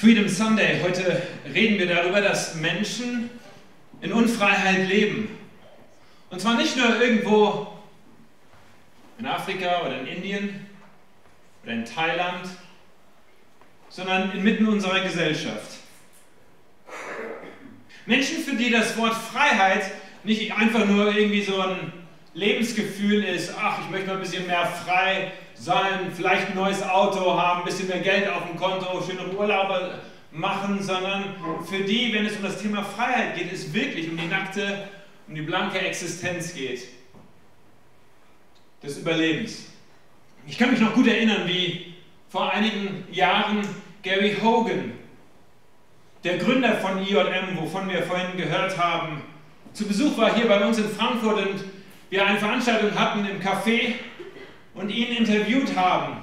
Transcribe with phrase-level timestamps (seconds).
[0.00, 0.80] Freedom Sunday.
[0.80, 1.20] Heute
[1.52, 3.30] reden wir darüber, dass Menschen
[4.00, 5.36] in Unfreiheit leben.
[6.30, 7.66] Und zwar nicht nur irgendwo
[9.18, 10.66] in Afrika oder in Indien
[11.64, 12.48] oder in Thailand,
[13.88, 15.78] sondern inmitten unserer Gesellschaft.
[18.06, 19.90] Menschen, für die das Wort Freiheit
[20.22, 21.92] nicht einfach nur irgendwie so ein
[22.34, 27.36] Lebensgefühl ist, ach, ich möchte mal ein bisschen mehr frei sein, vielleicht ein neues Auto
[27.36, 29.98] haben, ein bisschen mehr Geld auf dem Konto, schöne Urlaube
[30.30, 31.34] machen, sondern
[31.68, 34.88] für die, wenn es um das Thema Freiheit geht, es wirklich um die nackte,
[35.26, 36.82] um die blanke Existenz geht.
[38.82, 39.66] Des Überlebens.
[40.46, 41.94] Ich kann mich noch gut erinnern, wie
[42.28, 43.66] vor einigen Jahren
[44.02, 44.92] Gary Hogan,
[46.24, 49.22] der Gründer von IJM, wovon wir vorhin gehört haben,
[49.72, 51.64] zu Besuch war hier bei uns in Frankfurt und
[52.10, 53.94] wir eine Veranstaltung hatten im Café
[54.78, 56.18] und ihn interviewt haben.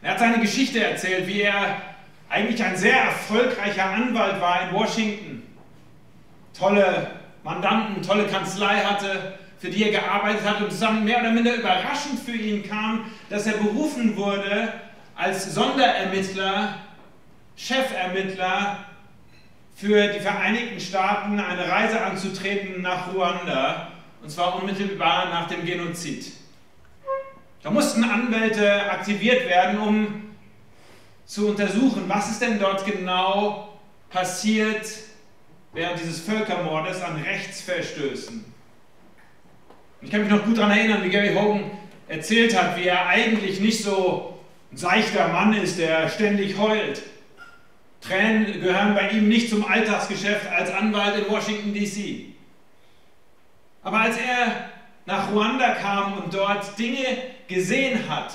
[0.00, 1.80] Er hat seine Geschichte erzählt, wie er
[2.28, 5.42] eigentlich ein sehr erfolgreicher Anwalt war in Washington.
[6.56, 7.10] Tolle
[7.42, 12.20] Mandanten, tolle Kanzlei hatte, für die er gearbeitet hat und zusammen mehr oder minder überraschend
[12.20, 14.72] für ihn kam, dass er berufen wurde
[15.16, 16.76] als Sonderermittler,
[17.56, 18.84] Chefermittler
[19.74, 23.88] für die Vereinigten Staaten eine Reise anzutreten nach Ruanda,
[24.22, 26.43] und zwar unmittelbar nach dem Genozid.
[27.64, 30.22] Da mussten Anwälte aktiviert werden, um
[31.24, 33.78] zu untersuchen, was ist denn dort genau
[34.10, 34.86] passiert
[35.72, 38.44] während dieses Völkermordes an Rechtsverstößen.
[40.02, 41.70] Ich kann mich noch gut daran erinnern, wie Gary Hogan
[42.06, 44.38] erzählt hat, wie er eigentlich nicht so
[44.70, 47.00] ein seichter Mann ist, der ständig heult.
[48.02, 52.26] Tränen gehören bei ihm nicht zum Alltagsgeschäft als Anwalt in Washington, DC.
[53.82, 54.68] Aber als er
[55.06, 58.34] nach Ruanda kam und dort Dinge gesehen hat,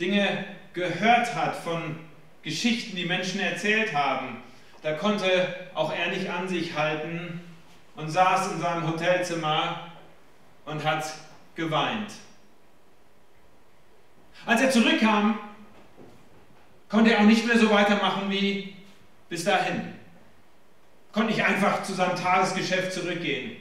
[0.00, 1.98] Dinge gehört hat von
[2.42, 4.42] Geschichten, die Menschen erzählt haben,
[4.82, 7.40] da konnte auch er nicht an sich halten
[7.96, 9.90] und saß in seinem Hotelzimmer
[10.64, 11.12] und hat
[11.54, 12.12] geweint.
[14.44, 15.38] Als er zurückkam,
[16.88, 18.76] konnte er auch nicht mehr so weitermachen wie
[19.28, 19.94] bis dahin.
[21.12, 23.56] Konnte nicht einfach zu seinem Tagesgeschäft zurückgehen.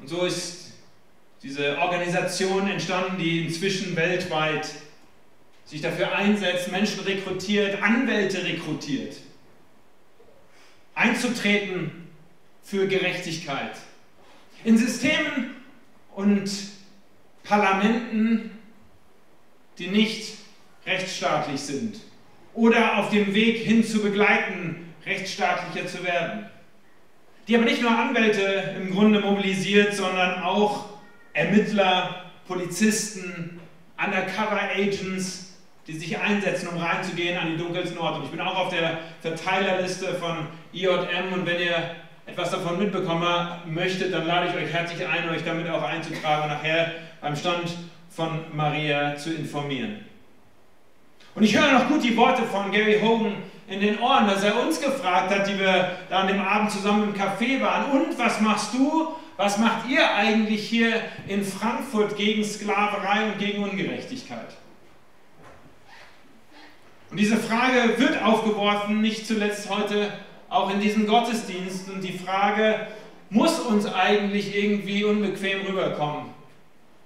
[0.00, 0.72] Und so ist
[1.42, 4.68] diese Organisation entstanden, die inzwischen weltweit
[5.64, 9.16] sich dafür einsetzt, Menschen rekrutiert, Anwälte rekrutiert,
[10.94, 12.08] einzutreten
[12.62, 13.76] für Gerechtigkeit.
[14.64, 15.56] In Systemen
[16.14, 16.50] und
[17.44, 18.50] Parlamenten,
[19.78, 20.34] die nicht
[20.86, 22.00] rechtsstaatlich sind
[22.52, 26.50] oder auf dem Weg hin zu begleiten, rechtsstaatlicher zu werden.
[27.50, 30.84] Die aber nicht nur Anwälte im Grunde mobilisiert, sondern auch
[31.32, 33.58] Ermittler, Polizisten,
[33.98, 38.20] Undercover-Agents, die sich einsetzen, um reinzugehen an die dunkelsten Orte.
[38.20, 43.48] Und ich bin auch auf der Verteilerliste von IJM und wenn ihr etwas davon mitbekommen
[43.66, 47.74] möchtet, dann lade ich euch herzlich ein, euch damit auch einzutragen und nachher beim Stand
[48.10, 50.04] von Maria zu informieren.
[51.34, 53.34] Und ich höre noch gut die Worte von Gary Hogan
[53.68, 57.04] in den Ohren, dass er uns gefragt hat, die wir da an dem Abend zusammen
[57.04, 57.90] im Café waren.
[57.92, 59.14] Und was machst du?
[59.36, 64.56] Was macht ihr eigentlich hier in Frankfurt gegen Sklaverei und gegen Ungerechtigkeit?
[67.10, 70.12] Und diese Frage wird aufgeworfen, nicht zuletzt heute
[70.48, 71.88] auch in diesem Gottesdienst.
[71.88, 72.86] Und die Frage
[73.30, 76.29] muss uns eigentlich irgendwie unbequem rüberkommen.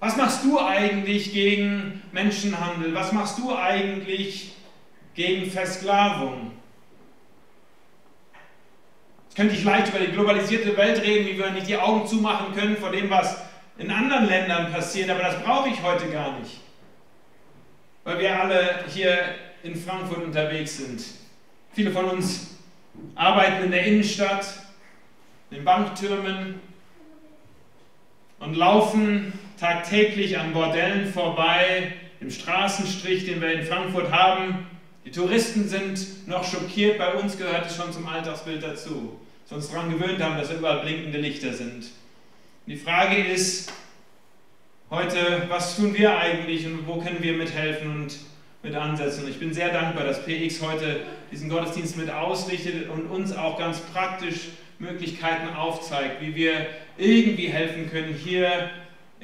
[0.05, 2.93] Was machst du eigentlich gegen Menschenhandel?
[2.93, 4.51] Was machst du eigentlich
[5.15, 6.51] gegen Versklavung?
[9.23, 12.53] Jetzt könnte ich leicht über die globalisierte Welt reden, wie wir nicht die Augen zumachen
[12.53, 13.41] können vor dem, was
[13.79, 16.59] in anderen Ländern passiert, aber das brauche ich heute gar nicht,
[18.03, 19.17] weil wir alle hier
[19.63, 21.03] in Frankfurt unterwegs sind.
[21.73, 22.57] Viele von uns
[23.15, 24.45] arbeiten in der Innenstadt,
[25.49, 26.59] in den Banktürmen
[28.37, 34.67] und laufen tagtäglich an Bordellen vorbei, im Straßenstrich, den wir in Frankfurt haben.
[35.05, 39.19] Die Touristen sind noch schockiert, bei uns gehört es schon zum Alltagsbild dazu.
[39.49, 41.75] Uns daran gewöhnt haben, dass überall blinkende Lichter sind.
[41.75, 43.71] Und die Frage ist
[44.89, 48.15] heute, was tun wir eigentlich und wo können wir mithelfen und
[48.63, 49.27] mit ansetzen?
[49.29, 53.79] Ich bin sehr dankbar, dass PX heute diesen Gottesdienst mit ausrichtet und uns auch ganz
[53.81, 54.49] praktisch
[54.79, 56.65] Möglichkeiten aufzeigt, wie wir
[56.97, 58.71] irgendwie helfen können, hier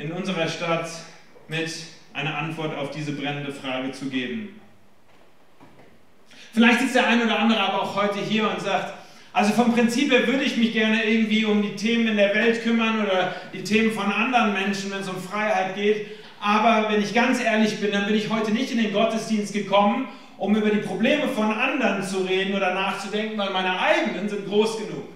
[0.01, 0.89] in unserer Stadt
[1.47, 1.71] mit
[2.13, 4.59] einer Antwort auf diese brennende Frage zu geben.
[6.53, 8.93] Vielleicht sitzt der eine oder andere aber auch heute hier und sagt,
[9.31, 12.63] also vom Prinzip her würde ich mich gerne irgendwie um die Themen in der Welt
[12.63, 16.07] kümmern oder die Themen von anderen Menschen, wenn es um Freiheit geht,
[16.41, 20.07] Aber wenn ich ganz ehrlich bin, dann bin ich heute nicht in den Gottesdienst gekommen,
[20.37, 24.77] um über die Probleme von anderen zu reden oder nachzudenken, weil meine eigenen sind groß
[24.77, 25.07] genug.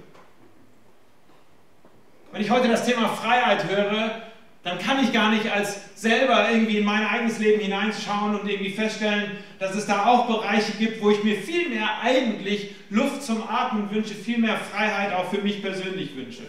[2.31, 4.21] Wenn ich heute das Thema Freiheit höre,
[4.65, 8.71] dann kann ich gar nicht als selber irgendwie in mein eigenes Leben hineinschauen und irgendwie
[8.71, 13.47] feststellen, dass es da auch Bereiche gibt, wo ich mir viel mehr eigentlich Luft zum
[13.47, 16.41] Atmen wünsche, viel mehr Freiheit auch für mich persönlich wünsche.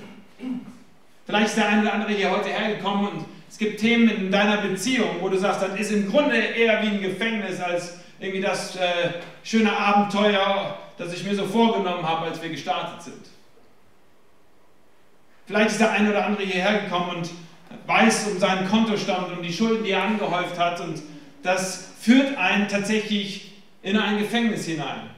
[1.26, 4.62] Vielleicht ist der eine oder andere hier heute hergekommen und es gibt Themen in deiner
[4.62, 8.76] Beziehung, wo du sagst, das ist im Grunde eher wie ein Gefängnis als irgendwie das
[8.76, 9.10] äh,
[9.44, 13.26] schöne Abenteuer, das ich mir so vorgenommen habe, als wir gestartet sind.
[15.46, 17.30] Vielleicht ist der eine oder andere hierher gekommen und
[17.86, 20.80] weiß um seinen Kontostand und die Schulden, die er angehäuft hat.
[20.80, 21.02] Und
[21.42, 23.52] das führt einen tatsächlich
[23.82, 25.10] in ein Gefängnis hinein.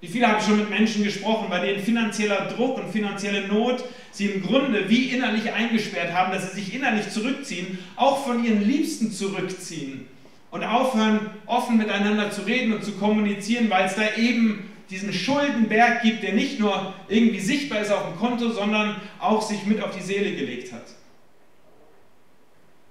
[0.00, 3.84] Wie viele habe ich schon mit Menschen gesprochen, bei denen finanzieller Druck und finanzielle Not
[4.12, 8.66] sie im Grunde wie innerlich eingesperrt haben, dass sie sich innerlich zurückziehen, auch von ihren
[8.66, 10.06] Liebsten zurückziehen
[10.50, 16.02] und aufhören, offen miteinander zu reden und zu kommunizieren, weil es da eben diesen Schuldenberg
[16.02, 19.94] gibt, der nicht nur irgendwie sichtbar ist auf dem Konto, sondern auch sich mit auf
[19.94, 20.84] die Seele gelegt hat.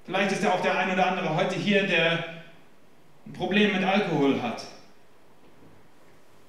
[0.09, 2.13] Vielleicht ist ja auch der ein oder andere heute hier, der
[3.27, 4.65] ein Problem mit Alkohol hat.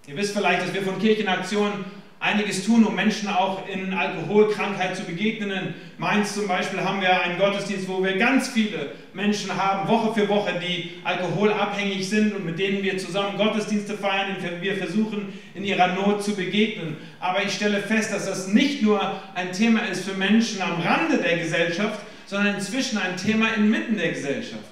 [0.06, 1.84] Ihr wisst vielleicht, dass wir von Kirchenaktionen
[2.20, 5.50] einiges tun, um Menschen auch in Alkoholkrankheit zu begegnen.
[5.50, 10.18] In Mainz zum Beispiel haben wir einen Gottesdienst, wo wir ganz viele Menschen haben, Woche
[10.18, 15.38] für Woche, die alkoholabhängig sind und mit denen wir zusammen Gottesdienste feiern, und wir versuchen,
[15.54, 16.96] in ihrer Not zu begegnen.
[17.20, 21.18] Aber ich stelle fest, dass das nicht nur ein Thema ist für Menschen am Rande
[21.18, 22.00] der Gesellschaft,
[22.30, 24.62] sondern inzwischen ein Thema inmitten der Gesellschaft.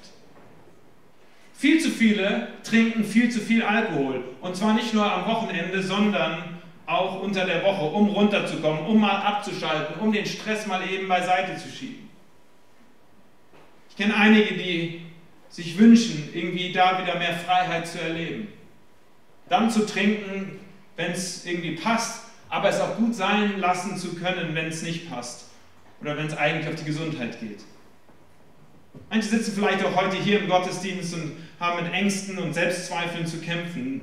[1.54, 4.22] Viel zu viele trinken viel zu viel Alkohol.
[4.40, 9.22] Und zwar nicht nur am Wochenende, sondern auch unter der Woche, um runterzukommen, um mal
[9.22, 12.08] abzuschalten, um den Stress mal eben beiseite zu schieben.
[13.90, 15.00] Ich kenne einige, die
[15.48, 18.52] sich wünschen, irgendwie da wieder mehr Freiheit zu erleben.
[19.48, 20.60] Dann zu trinken,
[20.94, 25.10] wenn es irgendwie passt, aber es auch gut sein lassen zu können, wenn es nicht
[25.10, 25.47] passt
[26.00, 27.60] oder wenn es eigentlich auf die Gesundheit geht.
[29.10, 33.38] Manche sitzen vielleicht auch heute hier im Gottesdienst und haben mit Ängsten und Selbstzweifeln zu
[33.38, 34.02] kämpfen.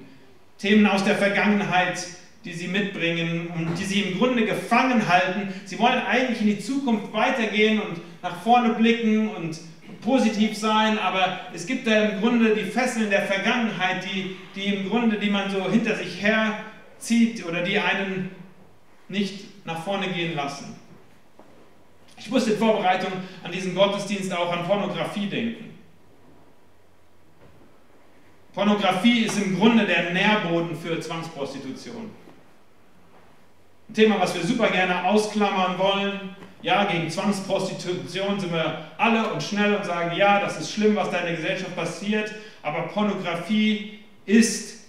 [0.57, 2.05] Themen aus der Vergangenheit,
[2.43, 5.53] die sie mitbringen und die sie im Grunde gefangen halten.
[5.65, 9.59] Sie wollen eigentlich in die Zukunft weitergehen und nach vorne blicken und
[10.01, 14.89] positiv sein, aber es gibt da im Grunde die Fesseln der Vergangenheit, die, die im
[14.89, 18.29] Grunde, die man so hinter sich herzieht oder die einen
[19.09, 20.75] nicht nach vorne gehen lassen.
[22.25, 23.11] Ich musste in Vorbereitung
[23.43, 25.77] an diesen Gottesdienst auch an Pornografie denken.
[28.51, 32.09] Pornografie ist im Grunde der Nährboden für Zwangsprostitution.
[33.87, 36.35] Ein Thema, was wir super gerne ausklammern wollen.
[36.63, 41.11] Ja, gegen Zwangsprostitution sind wir alle und schnell und sagen, ja, das ist schlimm, was
[41.11, 42.33] da in der Gesellschaft passiert,
[42.63, 44.83] aber Pornografie ist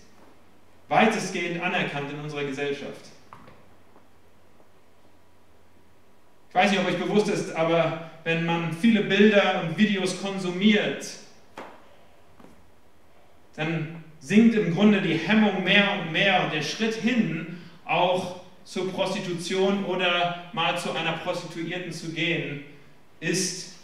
[0.89, 3.11] weitestgehend anerkannt in unserer Gesellschaft.
[6.56, 11.06] Weiß nicht, ob euch bewusst ist, aber wenn man viele Bilder und Videos konsumiert,
[13.56, 18.91] dann sinkt im Grunde die Hemmung mehr und mehr und der Schritt hin, auch zur
[18.91, 22.64] Prostitution oder mal zu einer Prostituierten zu gehen,
[23.20, 23.75] ist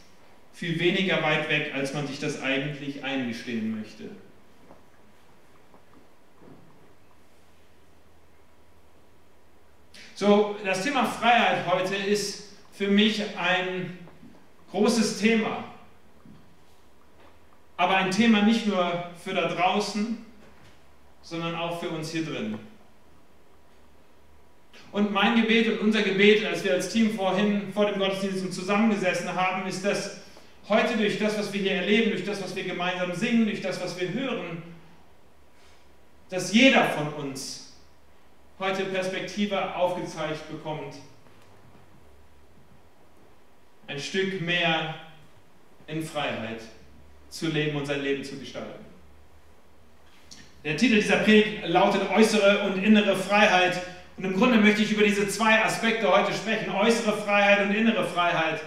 [0.54, 4.04] viel weniger weit weg, als man sich das eigentlich eingestehen möchte.
[10.14, 13.98] So, das Thema Freiheit heute ist für mich ein
[14.70, 15.64] großes Thema.
[17.76, 20.24] Aber ein Thema nicht nur für da draußen,
[21.20, 22.58] sondern auch für uns hier drin.
[24.90, 29.34] Und mein Gebet und unser Gebet, als wir als Team vorhin vor dem Gottesdienst zusammengesessen
[29.34, 30.20] haben, ist, dass
[30.68, 33.82] heute durch das, was wir hier erleben, durch das, was wir gemeinsam singen, durch das,
[33.82, 34.62] was wir hören,
[36.28, 37.74] dass jeder von uns
[38.58, 40.94] heute Perspektive aufgezeigt bekommt
[43.86, 44.94] ein Stück mehr
[45.86, 46.62] in Freiheit
[47.28, 48.84] zu leben und sein Leben zu gestalten.
[50.64, 53.80] Der Titel dieser Predigt lautet Äußere und innere Freiheit.
[54.16, 58.06] Und im Grunde möchte ich über diese zwei Aspekte heute sprechen, äußere Freiheit und innere
[58.06, 58.60] Freiheit.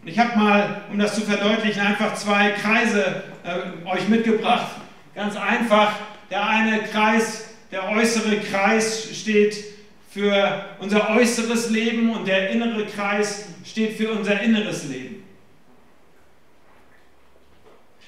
[0.00, 4.68] Und ich habe mal, um das zu verdeutlichen, einfach zwei Kreise äh, euch mitgebracht.
[5.14, 5.92] Ganz einfach,
[6.30, 9.56] der eine Kreis, der äußere Kreis steht
[10.10, 15.24] für unser äußeres Leben und der innere Kreis steht für unser inneres Leben.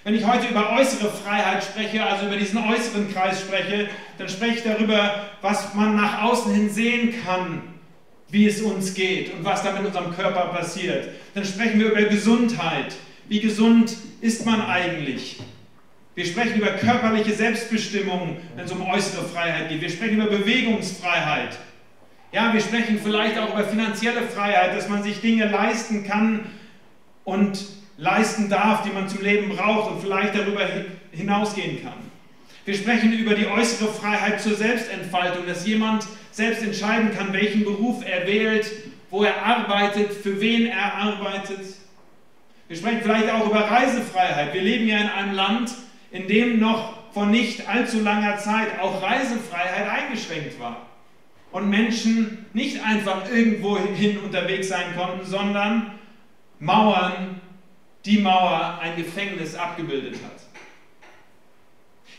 [0.04, 4.56] Wenn ich heute über äußere Freiheit spreche, also über diesen äußeren Kreis spreche, dann spreche
[4.56, 7.62] ich darüber, was man nach außen hin sehen kann,
[8.28, 11.09] wie es uns geht und was da mit unserem Körper passiert.
[11.35, 12.97] Dann sprechen wir über Gesundheit.
[13.28, 15.38] wie gesund ist man eigentlich?
[16.14, 19.80] Wir sprechen über körperliche Selbstbestimmung, wenn es um äußere Freiheit geht.
[19.80, 21.56] Wir sprechen über Bewegungsfreiheit.
[22.32, 26.46] Ja, wir sprechen vielleicht auch über finanzielle Freiheit, dass man sich Dinge leisten kann
[27.24, 27.62] und
[27.98, 30.66] leisten darf, die man zum Leben braucht und vielleicht darüber
[31.10, 31.92] hinausgehen kann.
[32.64, 38.02] Wir sprechen über die äußere Freiheit zur Selbstentfaltung, dass jemand selbst entscheiden kann, welchen Beruf
[38.06, 38.64] er wählt,
[39.10, 41.60] wo er arbeitet, für wen er arbeitet.
[42.66, 44.54] Wir sprechen vielleicht auch über Reisefreiheit.
[44.54, 45.72] Wir leben ja in einem Land,
[46.10, 50.86] in dem noch vor nicht allzu langer Zeit auch Reisefreiheit eingeschränkt war
[51.52, 55.92] und Menschen nicht einfach irgendwo hin unterwegs sein konnten, sondern
[56.59, 57.40] Mauern,
[58.04, 60.42] die Mauer ein Gefängnis abgebildet hat.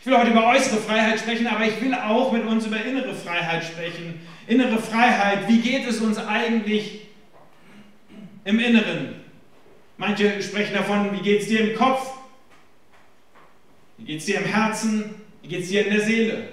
[0.00, 3.14] Ich will heute über äußere Freiheit sprechen, aber ich will auch mit uns über innere
[3.14, 4.20] Freiheit sprechen.
[4.46, 7.06] Innere Freiheit, wie geht es uns eigentlich
[8.44, 9.14] im Inneren?
[9.96, 12.12] Manche sprechen davon, wie geht es dir im Kopf?
[13.96, 15.14] Wie geht es dir im Herzen?
[15.42, 16.48] Wie geht es dir in der Seele?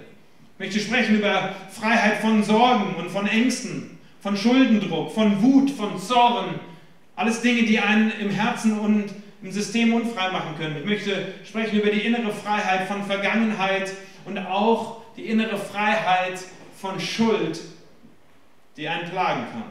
[0.62, 6.00] Ich möchte sprechen über Freiheit von Sorgen und von Ängsten, von Schuldendruck, von Wut, von
[6.00, 6.60] Zorn.
[7.16, 9.06] Alles Dinge, die einen im Herzen und
[9.42, 10.78] im System unfrei machen können.
[10.78, 13.92] Ich möchte sprechen über die innere Freiheit von Vergangenheit
[14.26, 16.40] und auch die innere Freiheit
[16.80, 17.60] von Schuld,
[18.78, 19.64] die einen plagen kann.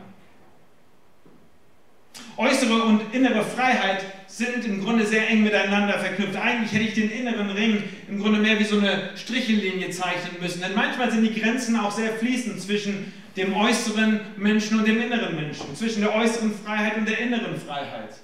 [2.37, 6.37] Äußere und innere Freiheit sind im Grunde sehr eng miteinander verknüpft.
[6.37, 10.61] Eigentlich hätte ich den inneren Ring im Grunde mehr wie so eine Strichellinie zeichnen müssen.
[10.63, 15.35] Denn manchmal sind die Grenzen auch sehr fließend zwischen dem äußeren Menschen und dem inneren
[15.35, 18.15] Menschen, zwischen der äußeren Freiheit und der inneren Freiheit.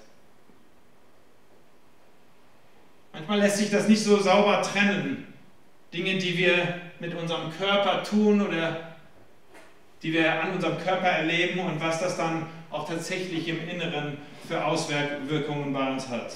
[3.13, 5.27] Manchmal lässt sich das nicht so sauber trennen.
[5.93, 8.95] Dinge, die wir mit unserem Körper tun oder
[10.03, 14.65] die wir an unserem Körper erleben und was das dann auch tatsächlich im Inneren für
[14.65, 16.33] Auswirkungen bei uns hat.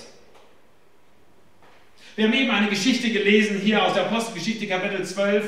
[2.16, 5.44] Wir haben eben eine Geschichte gelesen hier aus der Apostelgeschichte Kapitel 12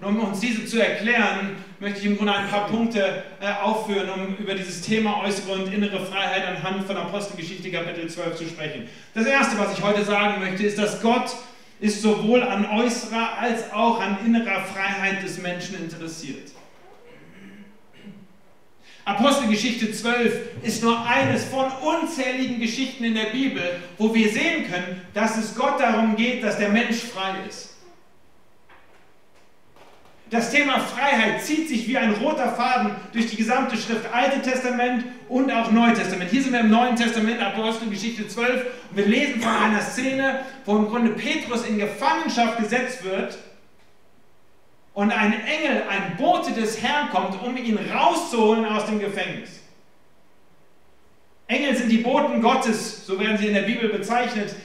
[0.00, 4.10] und um uns diese zu erklären, möchte ich im Grunde ein paar Punkte äh, aufführen,
[4.10, 8.88] um über dieses Thema äußere und innere Freiheit anhand von Apostelgeschichte Kapitel 12 zu sprechen.
[9.14, 11.34] Das Erste, was ich heute sagen möchte, ist, dass Gott
[11.80, 16.50] ist sowohl an äußerer als auch an innerer Freiheit des Menschen interessiert.
[19.06, 23.62] Apostelgeschichte 12 ist nur eines von unzähligen Geschichten in der Bibel,
[23.98, 27.76] wo wir sehen können, dass es Gott darum geht, dass der Mensch frei ist.
[30.28, 35.04] Das Thema Freiheit zieht sich wie ein roter Faden durch die gesamte Schrift, Alte Testament
[35.28, 36.32] und auch Neue Testament.
[36.32, 40.78] Hier sind wir im Neuen Testament, Apostelgeschichte 12, und wir lesen von einer Szene, wo
[40.78, 43.38] im Grunde Petrus in Gefangenschaft gesetzt wird
[44.96, 49.60] und ein Engel, ein Bote des Herrn kommt, um ihn rauszuholen aus dem Gefängnis.
[51.48, 54.56] Engel sind die Boten Gottes, so werden sie in der Bibel bezeichnet,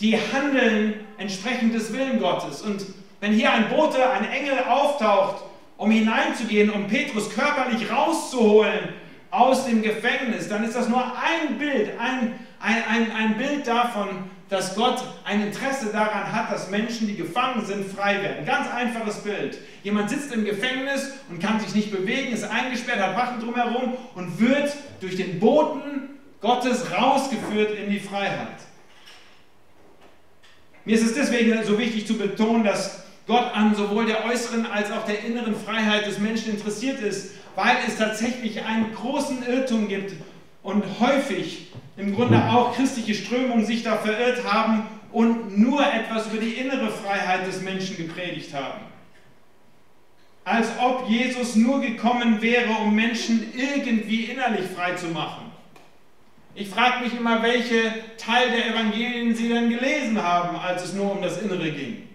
[0.00, 2.62] die handeln entsprechend des Willen Gottes.
[2.62, 2.86] Und
[3.20, 5.44] wenn hier ein Bote, ein Engel auftaucht,
[5.76, 8.88] um hineinzugehen, um Petrus körperlich rauszuholen
[9.30, 14.30] aus dem Gefängnis, dann ist das nur ein Bild, ein, ein, ein, ein Bild davon,
[14.54, 18.46] dass Gott ein Interesse daran hat, dass Menschen, die gefangen sind, frei werden.
[18.46, 19.58] Ganz einfaches Bild.
[19.82, 24.38] Jemand sitzt im Gefängnis und kann sich nicht bewegen, ist eingesperrt, hat Wachen drumherum und
[24.38, 28.58] wird durch den Boten Gottes rausgeführt in die Freiheit.
[30.84, 34.92] Mir ist es deswegen so wichtig zu betonen, dass Gott an sowohl der äußeren als
[34.92, 40.12] auch der inneren Freiheit des Menschen interessiert ist, weil es tatsächlich einen großen Irrtum gibt
[40.64, 46.38] und häufig im Grunde auch christliche Strömungen sich da verirrt haben und nur etwas über
[46.38, 48.80] die innere Freiheit des Menschen gepredigt haben.
[50.42, 55.52] Als ob Jesus nur gekommen wäre, um Menschen irgendwie innerlich frei zu machen.
[56.54, 61.12] Ich frage mich immer, welche Teil der Evangelien Sie denn gelesen haben, als es nur
[61.12, 62.08] um das Innere ging.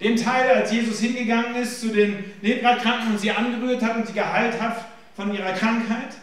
[0.00, 4.14] Den Teil, als Jesus hingegangen ist zu den Leprakranken und sie angerührt hat und sie
[4.14, 4.84] geheilt hat
[5.14, 6.16] von ihrer Krankheit?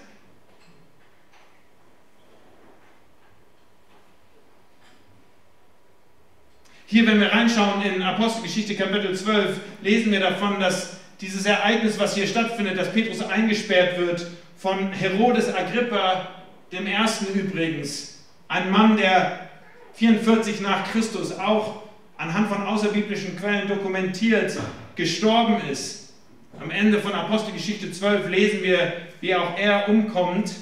[6.91, 12.15] Hier, wenn wir reinschauen in Apostelgeschichte Kapitel 12, lesen wir davon, dass dieses Ereignis, was
[12.15, 14.25] hier stattfindet, dass Petrus eingesperrt wird
[14.58, 16.29] von Herodes Agrippa,
[16.72, 19.50] dem ersten übrigens, ein Mann, der
[19.93, 21.84] 44 nach Christus auch
[22.17, 24.58] anhand von außerbiblischen Quellen dokumentiert
[24.96, 26.13] gestorben ist.
[26.60, 30.53] Am Ende von Apostelgeschichte 12 lesen wir, wie auch er umkommt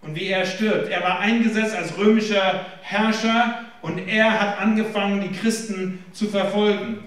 [0.00, 0.88] und wie er stirbt.
[0.88, 7.00] Er war eingesetzt als römischer Herrscher und er hat angefangen, die Christen zu verfolgen.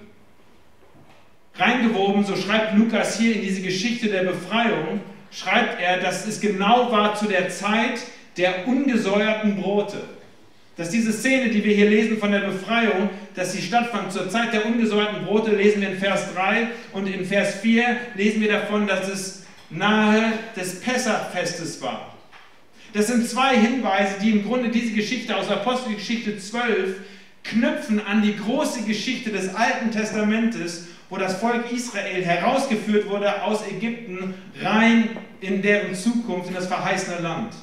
[1.56, 6.92] Reingewoben, so schreibt Lukas hier in diese Geschichte der Befreiung, schreibt er, dass es genau
[6.92, 8.02] war zu der Zeit
[8.38, 9.98] der ungesäuerten Brote.
[10.76, 14.54] dass diese Szene, die wir hier lesen von der Befreiung, dass sie stattfand zur Zeit
[14.54, 18.86] der ungesäuerten Brote, lesen wir in Vers 3 und in Vers 4 lesen wir davon,
[18.86, 22.17] dass es nahe des Pessachfestes war.
[22.98, 26.96] Das sind zwei Hinweise, die im Grunde diese Geschichte aus Apostelgeschichte 12
[27.44, 33.60] knüpfen an die große Geschichte des Alten Testamentes, wo das Volk Israel herausgeführt wurde aus
[33.68, 35.10] Ägypten rein
[35.42, 37.54] in deren Zukunft, in das verheißene Land.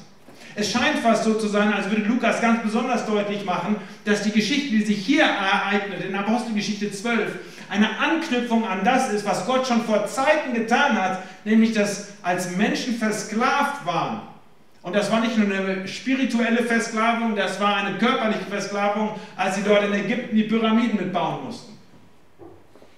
[0.55, 3.75] Es scheint fast so zu sein, als würde Lukas ganz besonders deutlich machen,
[4.05, 7.39] dass die Geschichte, die sich hier ereignet, in Apostelgeschichte 12,
[7.69, 12.55] eine Anknüpfung an das ist, was Gott schon vor Zeiten getan hat, nämlich dass als
[12.55, 14.21] Menschen versklavt waren.
[14.85, 19.63] Und das war nicht nur eine spirituelle Versklavung, das war eine körperliche Versklavung, als sie
[19.63, 21.75] dort in Ägypten die Pyramiden mitbauen mussten.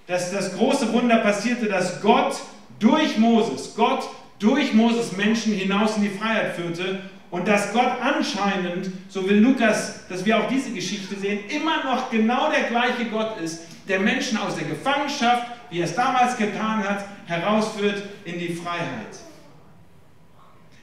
[0.05, 2.35] Dass das große Wunder passierte, dass Gott
[2.79, 4.03] durch Moses, Gott
[4.37, 6.99] durch Moses Menschen hinaus in die Freiheit führte
[7.31, 12.11] und dass Gott anscheinend, so will Lukas, dass wir auch diese Geschichte sehen, immer noch
[12.11, 16.83] genau der gleiche Gott ist, der Menschen aus der Gefangenschaft, wie er es damals getan
[16.83, 19.26] hat, herausführt in die Freiheit.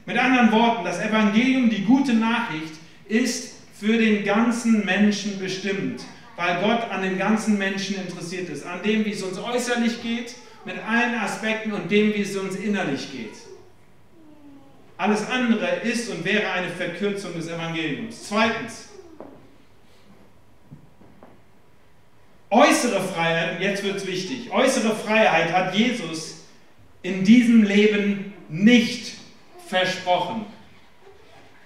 [0.05, 2.73] Mit anderen Worten, das Evangelium, die gute Nachricht,
[3.07, 6.03] ist für den ganzen Menschen bestimmt,
[6.35, 10.35] weil Gott an dem ganzen Menschen interessiert ist, an dem, wie es uns äußerlich geht,
[10.63, 13.33] mit allen Aspekten und dem, wie es uns innerlich geht.
[14.97, 18.27] Alles andere ist und wäre eine Verkürzung des Evangeliums.
[18.29, 18.89] Zweitens,
[22.49, 26.45] äußere Freiheit, und jetzt wird es wichtig, äußere Freiheit hat Jesus
[27.01, 29.15] in diesem Leben nicht
[29.67, 30.45] versprochen.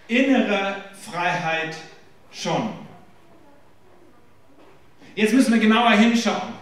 [0.08, 1.76] Innere Freiheit
[2.32, 2.70] schon.
[5.16, 6.54] Jetzt müssen wir genauer hinschauen.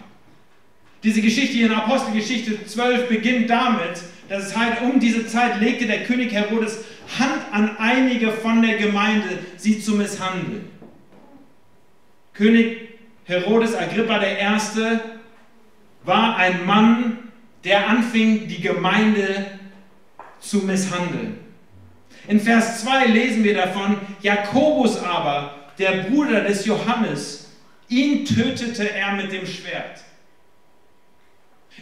[1.02, 5.86] Diese Geschichte hier in Apostelgeschichte 12 beginnt damit, dass es halt um diese Zeit legte
[5.86, 6.84] der König Herodes
[7.18, 10.68] Hand an einige von der Gemeinde, sie zu misshandeln.
[12.34, 12.88] König
[13.24, 14.98] Herodes Agrippa I.
[16.04, 17.18] war ein Mann,
[17.64, 19.57] der anfing, die Gemeinde
[20.40, 21.38] zu misshandeln.
[22.26, 27.50] In Vers 2 lesen wir davon, Jakobus aber, der Bruder des Johannes,
[27.88, 30.04] ihn tötete er mit dem Schwert.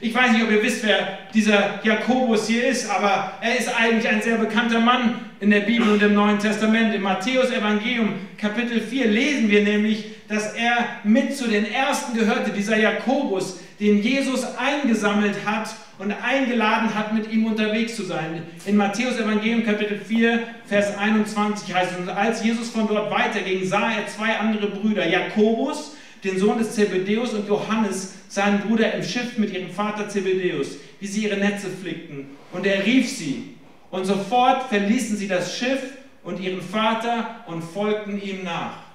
[0.01, 4.07] Ich weiß nicht, ob ihr wisst, wer dieser Jakobus hier ist, aber er ist eigentlich
[4.07, 6.95] ein sehr bekannter Mann in der Bibel und im Neuen Testament.
[6.95, 12.51] Im Matthäus Evangelium Kapitel 4 lesen wir nämlich, dass er mit zu den Ersten gehörte,
[12.51, 18.43] dieser Jakobus, den Jesus eingesammelt hat und eingeladen hat, mit ihm unterwegs zu sein.
[18.67, 23.65] In Matthäus Evangelium Kapitel 4, Vers 21 heißt es, und als Jesus von dort weiterging,
[23.67, 29.03] sah er zwei andere Brüder, Jakobus, den Sohn des Zebedeus und Johannes, seinen Bruder im
[29.03, 32.27] Schiff mit ihrem Vater Zebedeus, wie sie ihre Netze flickten.
[32.53, 33.55] Und er rief sie.
[33.91, 35.81] Und sofort verließen sie das Schiff
[36.25, 38.86] und ihren Vater und folgten ihm nach.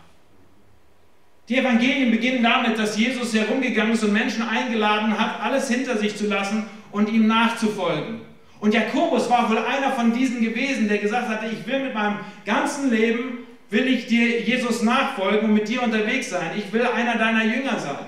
[1.49, 6.15] Die Evangelien beginnen damit, dass Jesus herumgegangen ist und Menschen eingeladen hat, alles hinter sich
[6.15, 8.21] zu lassen und ihm nachzufolgen.
[8.60, 12.19] Und Jakobus war wohl einer von diesen gewesen, der gesagt hatte, ich will mit meinem
[12.45, 13.39] ganzen Leben,
[13.71, 16.51] will ich dir Jesus nachfolgen und mit dir unterwegs sein.
[16.58, 18.06] Ich will einer deiner Jünger sein.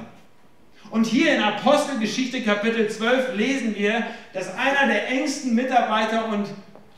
[0.91, 6.48] Und hier in Apostelgeschichte Kapitel 12 lesen wir, dass einer der engsten Mitarbeiter und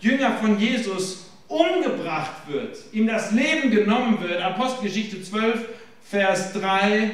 [0.01, 4.41] Jünger von Jesus umgebracht wird, ihm das Leben genommen wird.
[4.41, 5.65] Apostelgeschichte 12,
[6.09, 7.11] Vers 3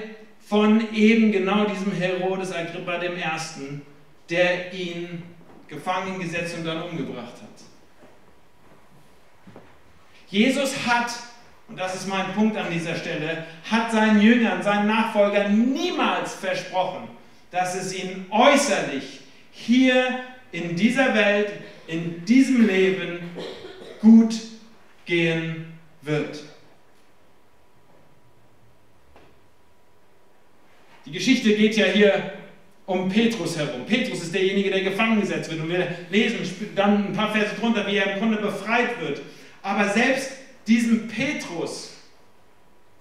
[0.47, 3.82] von eben genau diesem Herodes Agrippa I.,
[4.30, 5.23] der ihn
[5.67, 7.49] gefangen gesetzt und dann umgebracht hat.
[10.27, 11.12] Jesus hat
[11.71, 17.08] und das ist mein Punkt an dieser Stelle, hat seinen Jüngern, seinen Nachfolgern niemals versprochen,
[17.49, 20.19] dass es ihnen äußerlich hier
[20.51, 21.54] in dieser Welt,
[21.88, 23.19] in diesem Leben
[24.01, 24.36] gut
[25.06, 25.67] gehen
[26.01, 26.43] wird.
[31.12, 32.32] Die Geschichte geht ja hier
[32.86, 33.86] um Petrus herum.
[33.86, 35.60] Petrus ist derjenige, der gefangen gesetzt wird.
[35.60, 36.38] Und wir lesen
[36.74, 39.21] dann ein paar Verse drunter, wie er im Grunde befreit wird.
[39.62, 40.32] Aber selbst
[40.67, 41.97] diesem Petrus,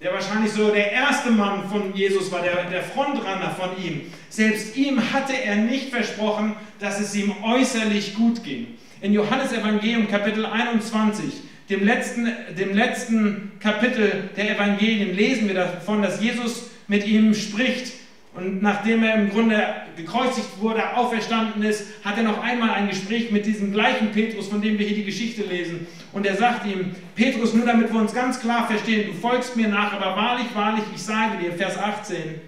[0.02, 4.76] der wahrscheinlich so der erste Mann von Jesus war, der, der Frontrunner von ihm, selbst
[4.76, 8.76] ihm hatte er nicht versprochen, dass es ihm äußerlich gut ging.
[9.02, 11.26] In Johannes Evangelium Kapitel 21,
[11.68, 17.99] dem letzten, dem letzten Kapitel der Evangelien, lesen wir davon, dass Jesus mit ihm spricht
[18.32, 19.60] und nachdem er im Grunde
[19.96, 24.62] gekreuzigt wurde, auferstanden ist, hat er noch einmal ein Gespräch mit diesem gleichen Petrus, von
[24.62, 25.88] dem wir hier die Geschichte lesen.
[26.12, 29.68] Und er sagt ihm, Petrus, nur damit wir uns ganz klar verstehen, du folgst mir
[29.68, 32.40] nach, aber wahrlich, wahrlich, ich sage dir, Vers 18,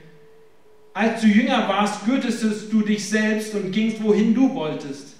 [0.94, 5.16] als du jünger warst, gürtest du dich selbst und gingst, wohin du wolltest.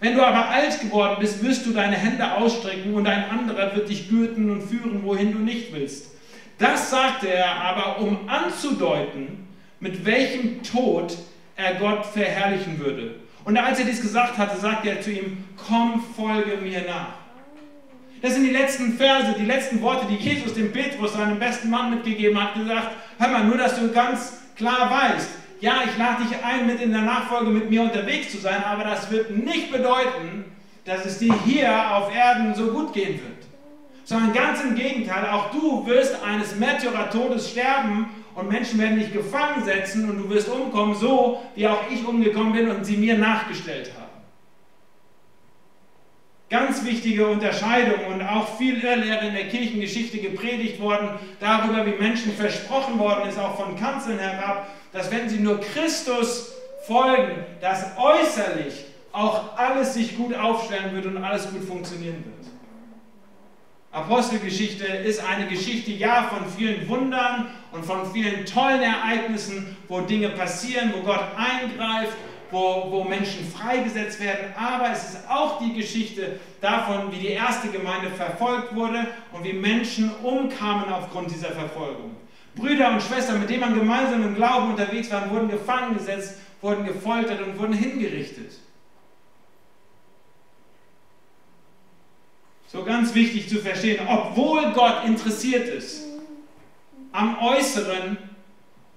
[0.00, 3.88] Wenn du aber alt geworden bist, wirst du deine Hände ausstrecken und ein anderer wird
[3.88, 6.14] dich gürten und führen, wohin du nicht willst.
[6.56, 9.47] Das sagte er aber, um anzudeuten,
[9.80, 11.16] mit welchem Tod
[11.56, 13.14] er Gott verherrlichen würde.
[13.44, 17.14] Und als er dies gesagt hatte, sagte er zu ihm, komm, folge mir nach.
[18.20, 21.90] Das sind die letzten Verse, die letzten Worte, die Jesus dem Petrus, seinem besten Mann,
[21.90, 22.88] mitgegeben hat, gesagt,
[23.18, 26.92] hör mal, nur dass du ganz klar weißt, ja, ich lade dich ein, mit in
[26.92, 30.44] der Nachfolge mit mir unterwegs zu sein, aber das wird nicht bedeuten,
[30.84, 33.46] dass es dir hier auf Erden so gut gehen wird.
[34.04, 38.06] Sondern ganz im Gegenteil, auch du wirst eines Märtyrertodes sterben
[38.38, 42.52] und Menschen werden dich gefangen setzen und du wirst umkommen, so wie auch ich umgekommen
[42.52, 44.06] bin und sie mir nachgestellt haben.
[46.48, 52.32] Ganz wichtige Unterscheidung und auch viel Irrlehre in der Kirchengeschichte gepredigt worden, darüber, wie Menschen
[52.32, 56.52] versprochen worden ist, auch von Kanzeln herab, dass wenn sie nur Christus
[56.86, 62.37] folgen, dass äußerlich auch alles sich gut aufstellen wird und alles gut funktionieren wird.
[63.90, 70.28] Apostelgeschichte ist eine Geschichte, ja, von vielen Wundern und von vielen tollen Ereignissen, wo Dinge
[70.30, 72.12] passieren, wo Gott eingreift,
[72.50, 74.52] wo, wo Menschen freigesetzt werden.
[74.58, 79.54] Aber es ist auch die Geschichte davon, wie die erste Gemeinde verfolgt wurde und wie
[79.54, 82.14] Menschen umkamen aufgrund dieser Verfolgung.
[82.54, 86.84] Brüder und Schwestern, mit denen man gemeinsam im Glauben unterwegs war, wurden gefangen gesetzt, wurden
[86.84, 88.52] gefoltert und wurden hingerichtet.
[92.70, 96.04] So ganz wichtig zu verstehen, obwohl Gott interessiert ist
[97.12, 98.18] am äußeren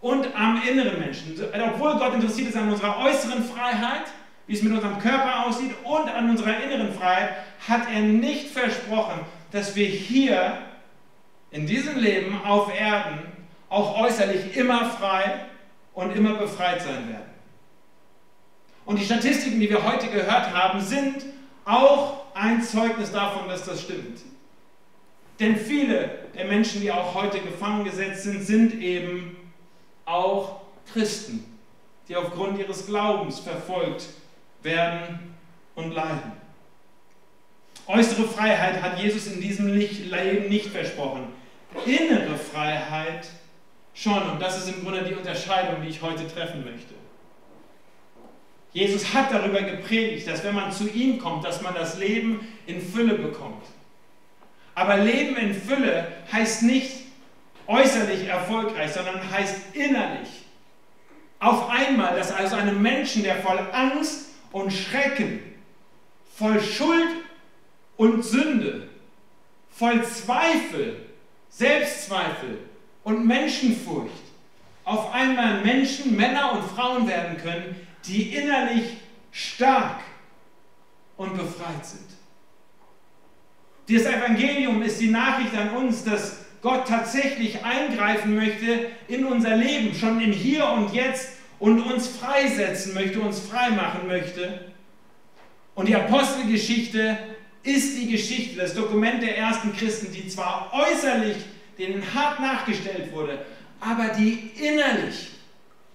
[0.02, 1.40] und am inneren Menschen,
[1.74, 4.12] obwohl Gott interessiert ist an unserer äußeren Freiheit,
[4.46, 7.30] wie es mit unserem Körper aussieht und an unserer inneren Freiheit,
[7.66, 10.58] hat er nicht versprochen, dass wir hier
[11.52, 13.20] in diesem Leben auf Erden
[13.70, 15.46] auch äußerlich immer frei
[15.94, 17.32] und immer befreit sein werden.
[18.84, 21.24] Und die Statistiken, die wir heute gehört haben, sind
[21.72, 24.20] auch ein Zeugnis davon, dass das stimmt.
[25.40, 29.38] Denn viele der Menschen, die auch heute gefangen gesetzt sind, sind eben
[30.06, 30.62] auch
[30.94, 31.58] Christen,
[32.08, 34.08] die aufgrund ihres Glaubens verfolgt
[34.62, 35.36] werden
[35.76, 36.34] und leiden.
[37.88, 41.24] Äußere Freiheit hat Jesus in diesem Leben nicht versprochen.
[41.86, 43.28] Innere Freiheit
[43.94, 44.22] schon.
[44.30, 46.94] Und das ist im Grunde die Unterscheidung, die ich heute treffen möchte.
[48.74, 52.82] Jesus hat darüber gepredigt, dass wenn man zu ihm kommt, dass man das Leben in
[52.82, 53.66] Fülle bekommt.
[54.76, 56.92] Aber Leben in Fülle heißt nicht
[57.68, 60.30] äußerlich erfolgreich, sondern heißt innerlich.
[61.40, 65.40] Auf einmal, dass also einem Menschen, der voll Angst und Schrecken,
[66.36, 67.10] voll Schuld
[67.98, 68.88] und Sünde,
[69.72, 70.98] voll Zweifel,
[71.50, 72.60] Selbstzweifel
[73.04, 74.12] und Menschenfurcht,
[74.84, 78.98] auf einmal Menschen, Männer und Frauen werden können, die innerlich
[79.32, 80.02] stark
[81.18, 82.08] und befreit sind.
[83.90, 89.96] Das Evangelium ist die Nachricht an uns, dass Gott tatsächlich eingreifen möchte in unser Leben,
[89.96, 94.72] schon im Hier und Jetzt und uns freisetzen möchte, uns frei machen möchte.
[95.76, 97.18] Und die Apostelgeschichte
[97.64, 101.38] ist die Geschichte, das Dokument der ersten Christen, die zwar äußerlich
[101.78, 103.46] denen hart nachgestellt wurde,
[103.80, 105.32] aber die innerlich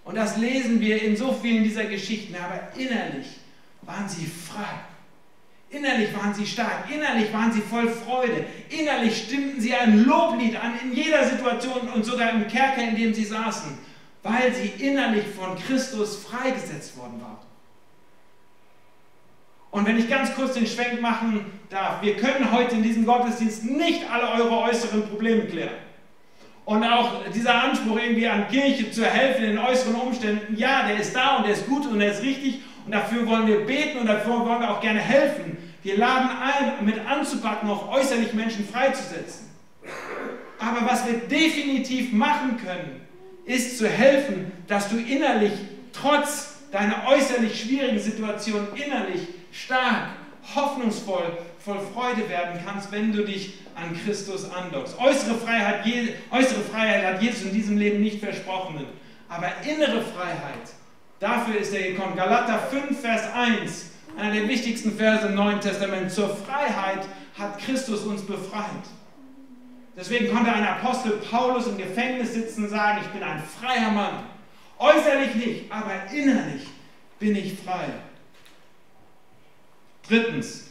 [0.06, 2.34] und das lesen wir in so vielen dieser Geschichten.
[2.36, 3.26] Aber innerlich
[3.82, 4.80] waren sie frei.
[5.68, 10.74] Innerlich waren sie stark, innerlich waren sie voll Freude, innerlich stimmten sie ein Loblied an
[10.80, 13.76] in jeder Situation und sogar im Kerker, in dem sie saßen,
[14.22, 17.38] weil sie innerlich von Christus freigesetzt worden waren.
[19.72, 23.64] Und wenn ich ganz kurz den Schwenk machen darf, wir können heute in diesem Gottesdienst
[23.64, 25.74] nicht alle eure äußeren Probleme klären.
[26.66, 31.14] Und auch dieser Anspruch irgendwie an Kirche zu helfen in äußeren Umständen, ja, der ist
[31.14, 34.06] da und der ist gut und der ist richtig und dafür wollen wir beten und
[34.06, 35.56] dafür wollen wir auch gerne helfen.
[35.84, 39.48] Wir laden ein, mit anzupacken, auch äußerlich Menschen freizusetzen.
[40.58, 43.00] Aber was wir definitiv machen können,
[43.44, 45.52] ist zu helfen, dass du innerlich,
[45.92, 50.08] trotz deiner äußerlich schwierigen Situation, innerlich stark,
[50.56, 54.96] hoffnungsvoll, voll Freude werden kannst, wenn du dich an Christus andockst.
[55.00, 55.84] Äußere Freiheit,
[56.30, 58.86] äußere Freiheit hat Jesus in diesem Leben nicht versprochen.
[59.28, 60.70] Aber innere Freiheit,
[61.18, 62.14] dafür ist er gekommen.
[62.14, 66.12] Galater 5, Vers 1, einer der wichtigsten Verse im Neuen Testament.
[66.12, 67.04] Zur Freiheit
[67.36, 68.86] hat Christus uns befreit.
[69.96, 74.24] Deswegen konnte ein Apostel Paulus im Gefängnis sitzen und sagen, ich bin ein freier Mann.
[74.78, 76.68] Äußerlich nicht, aber innerlich
[77.18, 77.86] bin ich frei.
[80.06, 80.66] Drittens,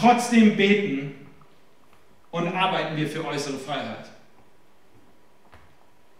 [0.00, 1.14] Trotzdem beten
[2.30, 4.06] und arbeiten wir für äußere Freiheit.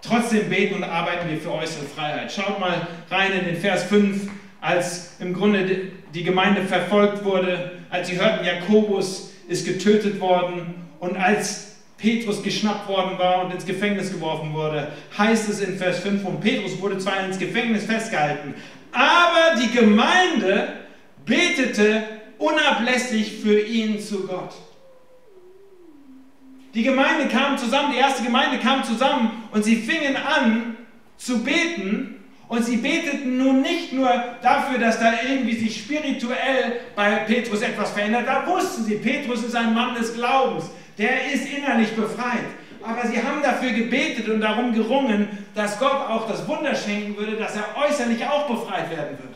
[0.02, 2.32] Trotzdem beten und arbeiten wir für äußere Freiheit.
[2.32, 8.08] Schaut mal rein in den Vers 5, als im Grunde die Gemeinde verfolgt wurde, als
[8.08, 14.10] sie hörten, Jakobus ist getötet worden und als Petrus geschnappt worden war und ins Gefängnis
[14.10, 18.54] geworfen wurde, heißt es in Vers 5, und Petrus wurde zwar ins Gefängnis festgehalten,
[18.92, 20.74] aber die Gemeinde
[21.24, 24.54] betete unablässig für ihn zu Gott.
[26.74, 30.76] Die Gemeinde kam zusammen, die erste Gemeinde kam zusammen und sie fingen an
[31.16, 34.10] zu beten und sie beteten nun nicht nur
[34.42, 38.24] dafür, dass da irgendwie sich spirituell bei Petrus etwas verändert.
[38.26, 40.70] Da wussten sie, Petrus ist ein Mann des Glaubens.
[40.96, 42.44] Der ist innerlich befreit.
[42.82, 47.36] Aber sie haben dafür gebetet und darum gerungen, dass Gott auch das Wunder schenken würde,
[47.36, 49.27] dass er äußerlich auch befreit werden würde.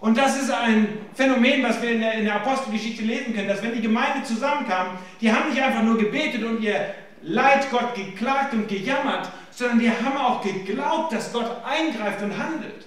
[0.00, 3.62] Und das ist ein Phänomen, was wir in der, in der Apostelgeschichte lesen können, dass
[3.62, 8.52] wenn die Gemeinde zusammenkam, die haben nicht einfach nur gebetet und ihr Leid Gott geklagt
[8.52, 12.86] und gejammert, sondern die haben auch geglaubt, dass Gott eingreift und handelt.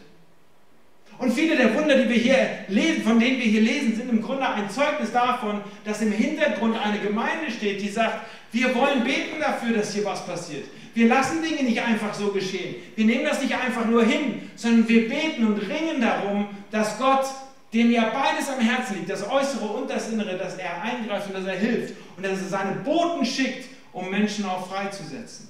[1.18, 4.22] Und viele der Wunder, die wir hier lesen, von denen wir hier lesen, sind im
[4.22, 9.40] Grunde ein Zeugnis davon, dass im Hintergrund eine Gemeinde steht, die sagt, wir wollen beten
[9.40, 10.66] dafür, dass hier was passiert.
[10.98, 12.78] Wir lassen Dinge nicht einfach so geschehen.
[12.96, 17.24] Wir nehmen das nicht einfach nur hin, sondern wir beten und ringen darum, dass Gott,
[17.72, 21.36] dem ja beides am Herzen liegt, das Äußere und das Innere, dass er eingreift und
[21.36, 25.50] dass er hilft und dass er seine Boten schickt, um Menschen auch freizusetzen.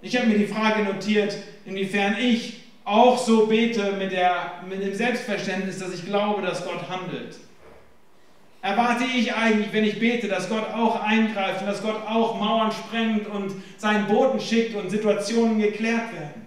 [0.00, 4.94] Ich habe mir die Frage notiert, inwiefern ich auch so bete mit, der, mit dem
[4.94, 7.36] Selbstverständnis, dass ich glaube, dass Gott handelt.
[8.64, 12.72] Erwarte ich eigentlich, wenn ich bete, dass Gott auch eingreift und dass Gott auch Mauern
[12.72, 16.46] sprengt und seinen Boten schickt und Situationen geklärt werden.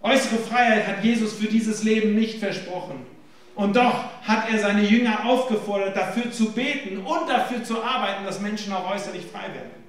[0.00, 3.04] Äußere Freiheit hat Jesus für dieses Leben nicht versprochen.
[3.54, 8.40] Und doch hat er seine Jünger aufgefordert, dafür zu beten und dafür zu arbeiten, dass
[8.40, 9.84] Menschen auch äußerlich frei werden.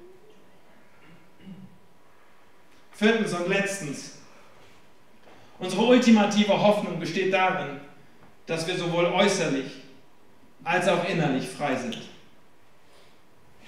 [2.92, 4.18] Viertens und letztens,
[5.58, 7.80] Unsere ultimative Hoffnung besteht darin,
[8.44, 9.83] dass wir sowohl äußerlich
[10.64, 11.98] als auch innerlich frei sind.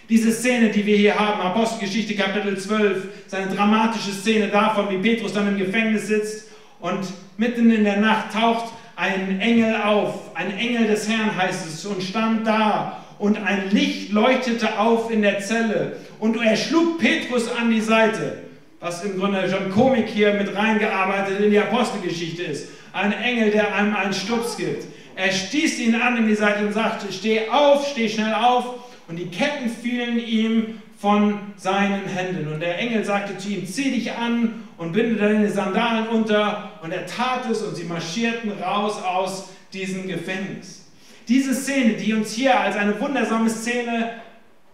[0.09, 4.98] Diese Szene, die wir hier haben, Apostelgeschichte Kapitel 12, ist eine dramatische Szene davon, wie
[4.98, 6.48] Petrus dann im Gefängnis sitzt
[6.80, 7.06] und
[7.37, 12.02] mitten in der Nacht taucht ein Engel auf, ein Engel des Herrn heißt es, und
[12.02, 17.70] stand da und ein Licht leuchtete auf in der Zelle und er schlug Petrus an
[17.70, 18.46] die Seite
[18.80, 22.68] was im Grunde schon Komik hier mit reingearbeitet in die Apostelgeschichte ist.
[22.92, 24.85] Ein Engel, der einem einen Stups gibt.
[25.16, 28.74] Er stieß ihn an in die Seite und sagte, steh auf, steh schnell auf.
[29.09, 32.52] Und die Ketten fielen ihm von seinen Händen.
[32.52, 36.72] Und der Engel sagte zu ihm, zieh dich an und binde deine Sandalen unter.
[36.83, 40.87] Und er tat es und sie marschierten raus aus diesem Gefängnis.
[41.29, 44.11] Diese Szene, die uns hier als eine wundersame Szene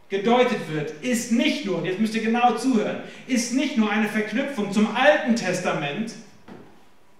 [0.08, 4.72] gedeutet wird, ist nicht nur, jetzt müsst ihr genau zuhören, ist nicht nur eine Verknüpfung
[4.72, 6.12] zum Alten Testament,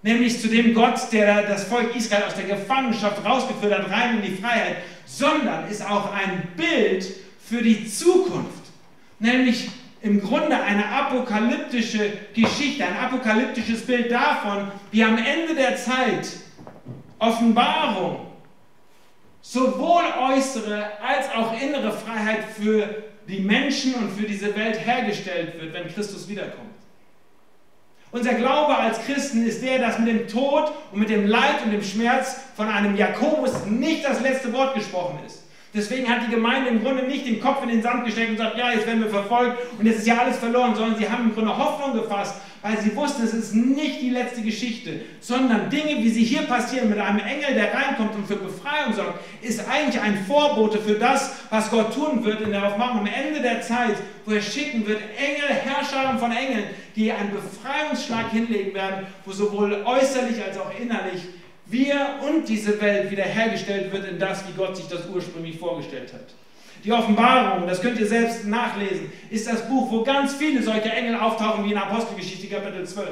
[0.03, 4.21] nämlich zu dem Gott, der das Volk Israel aus der Gefangenschaft rausgeführt hat, rein in
[4.21, 7.07] die Freiheit, sondern ist auch ein Bild
[7.43, 8.63] für die Zukunft,
[9.19, 9.69] nämlich
[10.01, 16.27] im Grunde eine apokalyptische Geschichte, ein apokalyptisches Bild davon, wie am Ende der Zeit
[17.19, 18.27] Offenbarung
[19.41, 25.73] sowohl äußere als auch innere Freiheit für die Menschen und für diese Welt hergestellt wird,
[25.73, 26.72] wenn Christus wiederkommt.
[28.13, 31.71] Unser Glaube als Christen ist der, dass mit dem Tod und mit dem Leid und
[31.71, 35.41] dem Schmerz von einem Jakobus nicht das letzte Wort gesprochen ist.
[35.73, 38.55] Deswegen hat die Gemeinde im Grunde nicht den Kopf in den Sand gesteckt und sagt,
[38.55, 41.33] ja, jetzt werden wir verfolgt und jetzt ist ja alles verloren, sondern sie haben im
[41.33, 46.09] Grunde Hoffnung gefasst, weil sie wussten, es ist nicht die letzte Geschichte, sondern Dinge, wie
[46.09, 50.25] sie hier passieren, mit einem Engel, der reinkommt und für Befreiung sorgt, ist eigentlich ein
[50.25, 54.31] Vorbote für das, was Gott tun wird in der Offenbarung am Ende der Zeit, wo
[54.31, 56.63] er schicken wird, Engel, Herrscher von Engeln,
[56.95, 61.21] die einen Befreiungsschlag hinlegen werden, wo sowohl äußerlich als auch innerlich
[61.65, 66.33] wir und diese Welt wiederhergestellt wird in das, wie Gott sich das ursprünglich vorgestellt hat.
[66.83, 71.15] Die Offenbarung, das könnt ihr selbst nachlesen, ist das Buch, wo ganz viele solche Engel
[71.15, 73.07] auftauchen wie in Apostelgeschichte Kapitel 12.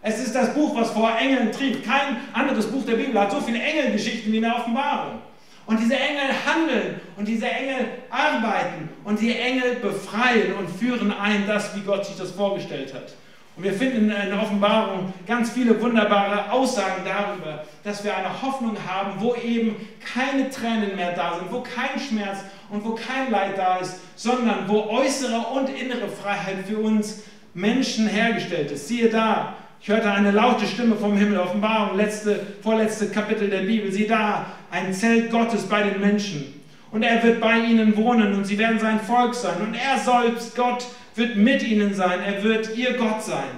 [0.00, 1.84] Es ist das Buch, was vor Engeln trieb.
[1.84, 5.18] Kein anderes Buch der Bibel hat so viele Engelgeschichten wie in der Offenbarung.
[5.66, 11.46] Und diese Engel handeln und diese Engel arbeiten und die Engel befreien und führen ein,
[11.46, 13.14] das, wie Gott sich das vorgestellt hat.
[13.56, 18.76] Und wir finden in der Offenbarung ganz viele wunderbare Aussagen darüber, dass wir eine Hoffnung
[18.86, 19.76] haben, wo eben
[20.14, 22.40] keine Tränen mehr da sind, wo kein Schmerz
[22.74, 27.22] und wo kein Leid da ist, sondern wo äußere und innere Freiheit für uns
[27.54, 28.88] Menschen hergestellt ist.
[28.88, 33.92] Siehe da, ich hörte eine laute Stimme vom Himmel, Offenbarung, letzte, vorletzte Kapitel der Bibel.
[33.92, 36.62] Sieh da, ein Zelt Gottes bei den Menschen.
[36.90, 39.60] Und er wird bei ihnen wohnen und sie werden sein Volk sein.
[39.60, 40.84] Und er selbst, Gott,
[41.14, 43.50] wird mit ihnen sein, er wird ihr Gott sein.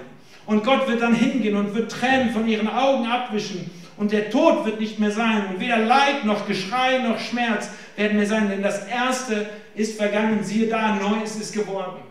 [0.44, 3.70] Und Gott wird dann hingehen und wird Tränen von ihren Augen abwischen.
[3.96, 8.16] und der Tod wird nicht mehr sein und weder Leid noch Geschrei noch Schmerz werden
[8.16, 12.02] mehr sein, denn das Erste ist vergangen, siehe da, Neues ist geworden.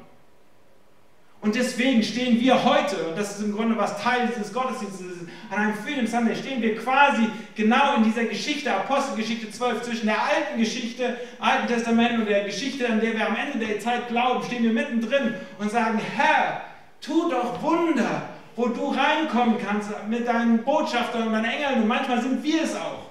[1.42, 5.06] Und deswegen stehen wir heute, und das ist im Grunde was Teil dieses Gottesdienstes,
[5.52, 10.18] an einem Freedom Sunday, stehen wir quasi genau in dieser Geschichte, Apostelgeschichte 12, zwischen der
[10.24, 14.44] alten Geschichte, Alten Testament und der Geschichte, an der wir am Ende der Zeit glauben,
[14.44, 16.62] stehen wir mittendrin und sagen, Herr,
[17.00, 18.24] tu doch Wunder,
[18.56, 21.84] wo du reinkommen kannst mit deinen Botschaftern und deinen Engeln.
[21.84, 23.05] Und manchmal sind wir es auch.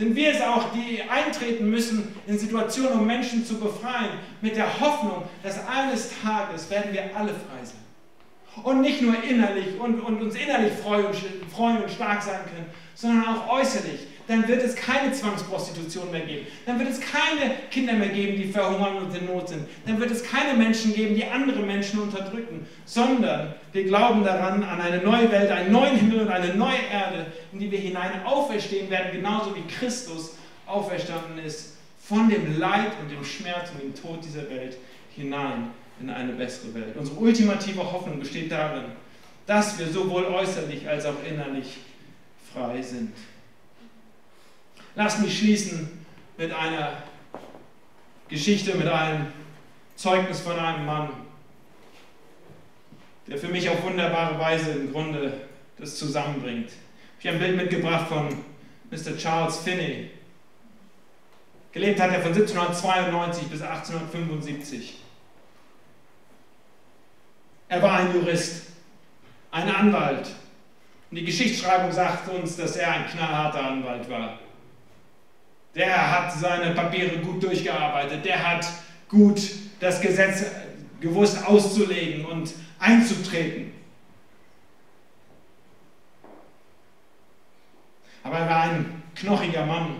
[0.00, 4.80] Sind wir es auch, die eintreten müssen in Situationen, um Menschen zu befreien, mit der
[4.80, 8.64] Hoffnung, dass eines Tages werden wir alle frei sein.
[8.64, 11.08] Und nicht nur innerlich und, und uns innerlich freuen
[11.54, 14.06] freuen und stark sein können, sondern auch äußerlich.
[14.30, 16.46] Dann wird es keine Zwangsprostitution mehr geben.
[16.64, 19.66] Dann wird es keine Kinder mehr geben, die verhungern und in Not sind.
[19.84, 22.64] Dann wird es keine Menschen geben, die andere Menschen unterdrücken.
[22.84, 27.26] Sondern wir glauben daran, an eine neue Welt, einen neuen Himmel und eine neue Erde,
[27.52, 33.10] in die wir hinein auferstehen werden, genauso wie Christus auferstanden ist, von dem Leid und
[33.10, 34.76] dem Schmerz und dem Tod dieser Welt
[35.16, 36.94] hinein in eine bessere Welt.
[36.96, 38.84] Unsere ultimative Hoffnung besteht darin,
[39.46, 41.78] dass wir sowohl äußerlich als auch innerlich
[42.54, 43.12] frei sind.
[45.02, 45.88] Lass mich schließen
[46.36, 46.92] mit einer
[48.28, 49.28] Geschichte, mit einem
[49.96, 51.08] Zeugnis von einem Mann,
[53.26, 55.32] der für mich auf wunderbare Weise im Grunde
[55.78, 56.72] das zusammenbringt.
[57.18, 58.28] Ich habe ein Bild mitgebracht von
[58.90, 59.16] Mr.
[59.16, 60.10] Charles Finney.
[61.72, 64.98] Gelebt hat er von 1792 bis 1875.
[67.68, 68.66] Er war ein Jurist,
[69.50, 70.26] ein Anwalt.
[71.10, 74.38] Und die Geschichtsschreibung sagt uns, dass er ein knallharter Anwalt war.
[75.74, 78.24] Der hat seine Papiere gut durchgearbeitet.
[78.24, 78.66] Der hat
[79.08, 79.40] gut
[79.78, 80.44] das Gesetz
[81.00, 83.72] gewusst auszulegen und einzutreten.
[88.22, 89.96] Aber er war ein knochiger Mann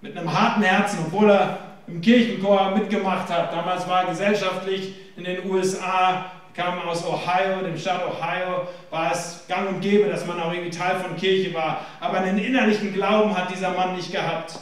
[0.00, 3.52] mit einem harten Herzen, obwohl er im Kirchenchor mitgemacht hat.
[3.52, 9.68] Damals war gesellschaftlich in den USA, kam aus Ohio, dem Staat Ohio, war es gang
[9.68, 11.86] und gäbe, dass man auch irgendwie Teil von Kirche war.
[12.00, 14.58] Aber einen innerlichen Glauben hat dieser Mann nicht gehabt,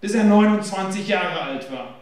[0.00, 1.94] bis er 29 Jahre alt war.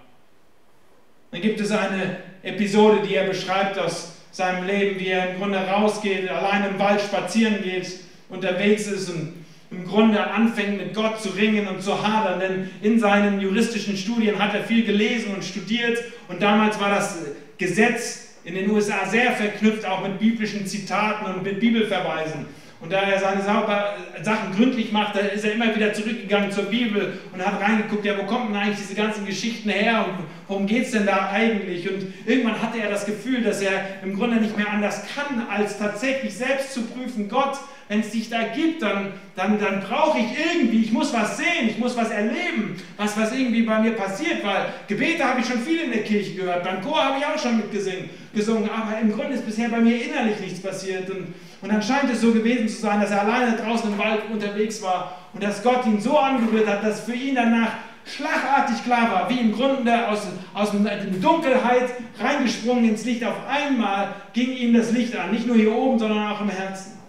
[1.31, 5.59] Dann gibt es eine Episode, die er beschreibt aus seinem Leben, wie er im Grunde
[5.59, 11.31] rausgeht, allein im Wald spazieren geht, unterwegs ist und im Grunde anfängt mit Gott zu
[11.31, 15.99] ringen und zu hadern, denn in seinen juristischen Studien hat er viel gelesen und studiert
[16.29, 17.19] und damals war das
[17.63, 22.47] Gesetz in den USA sehr verknüpft auch mit biblischen Zitaten und mit Bibelverweisen.
[22.81, 27.17] Und da er seine Sachen gründlich macht, da ist er immer wieder zurückgegangen zur Bibel
[27.33, 30.87] und hat reingeguckt, ja, wo kommen denn eigentlich diese ganzen Geschichten her und worum geht
[30.87, 31.89] es denn da eigentlich?
[31.89, 35.79] Und irgendwann hatte er das Gefühl, dass er im Grunde nicht mehr anders kann, als
[35.79, 37.57] tatsächlich selbst zu prüfen, Gott,
[37.93, 41.69] wenn es dich da gibt, dann, dann, dann brauche ich irgendwie, ich muss was sehen,
[41.69, 45.61] ich muss was erleben, was, was irgendwie bei mir passiert, weil Gebete habe ich schon
[45.61, 49.13] viel in der Kirche gehört, beim Chor habe ich auch schon mitgesungen, gesungen, aber im
[49.13, 51.11] Grunde ist bisher bei mir innerlich nichts passiert.
[51.11, 54.23] Und, und dann scheint es so gewesen zu sein, dass er alleine draußen im Wald
[54.33, 57.73] unterwegs war und dass Gott ihn so angerührt hat, dass für ihn danach
[58.07, 63.23] schlagartig klar war, wie im Grunde aus, aus der Dunkelheit reingesprungen ins Licht.
[63.23, 67.02] Auf einmal ging ihm das Licht an, nicht nur hier oben, sondern auch im Herzen.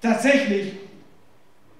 [0.00, 0.72] Tatsächlich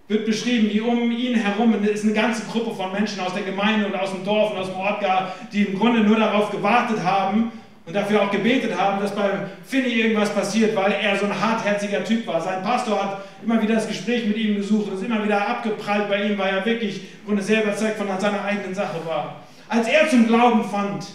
[0.09, 3.87] wird beschrieben, wie um ihn herum ist eine ganze Gruppe von Menschen aus der Gemeinde
[3.87, 7.03] und aus dem Dorf und aus dem Ort gar, die im Grunde nur darauf gewartet
[7.05, 7.53] haben
[7.87, 12.05] und dafür auch gebetet haben, dass beim Finny irgendwas passiert, weil er so ein hartherziger
[12.05, 12.41] Typ war.
[12.41, 16.09] Sein Pastor hat immer wieder das Gespräch mit ihm gesucht und ist immer wieder abgeprallt
[16.09, 19.37] bei ihm, weil er wirklich im Grunde sehr überzeugt von seiner eigenen Sache war.
[19.69, 21.07] Als er zum Glauben fand,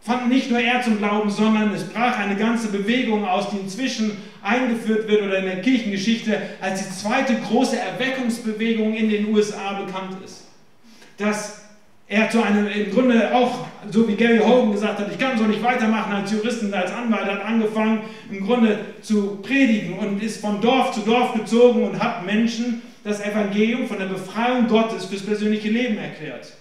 [0.00, 4.16] fand nicht nur er zum Glauben, sondern es brach eine ganze Bewegung aus, die inzwischen
[4.42, 10.16] eingeführt wird oder in der Kirchengeschichte als die zweite große Erweckungsbewegung in den USA bekannt
[10.24, 10.44] ist.
[11.18, 11.60] Dass
[12.08, 15.44] er zu einem, im Grunde auch, so wie Gary Hogan gesagt hat, ich kann so
[15.44, 20.40] nicht weitermachen als Jurist und als Anwalt, hat angefangen im Grunde zu predigen und ist
[20.40, 25.22] von Dorf zu Dorf gezogen und hat Menschen das Evangelium von der Befreiung Gottes fürs
[25.22, 26.52] persönliche Leben erklärt.